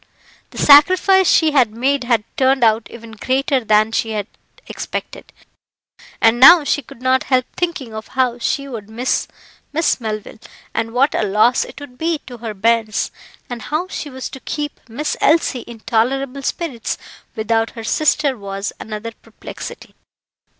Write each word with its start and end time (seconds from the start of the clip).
The 0.49 0.57
sacrifice 0.57 1.29
she 1.29 1.51
had 1.51 1.69
made 1.73 2.05
had 2.05 2.23
turned 2.35 2.63
out 2.63 2.89
even 2.89 3.11
greater 3.11 3.63
than 3.63 3.91
she 3.91 4.09
had 4.13 4.25
expected, 4.65 5.31
and 6.19 6.39
now 6.39 6.63
she 6.63 6.81
could 6.81 7.03
not 7.03 7.25
help 7.25 7.45
thinking 7.55 7.93
of 7.93 8.07
how 8.17 8.39
she 8.39 8.67
would 8.67 8.89
miss 8.89 9.27
Miss 9.71 10.01
Melville, 10.01 10.39
and 10.73 10.91
what 10.91 11.13
a 11.13 11.21
loss 11.21 11.63
it 11.65 11.79
would 11.79 11.99
be 11.99 12.17
to 12.25 12.39
her 12.39 12.55
bairns; 12.55 13.11
and 13.47 13.61
how 13.61 13.87
she 13.89 14.09
was 14.09 14.27
to 14.31 14.39
keep 14.39 14.79
Miss 14.89 15.15
Elsie 15.21 15.59
in 15.67 15.81
tolerable 15.81 16.41
spirits 16.41 16.97
without 17.35 17.69
her 17.77 17.83
sister 17.83 18.35
was 18.35 18.73
another 18.79 19.11
perplexity. 19.11 19.93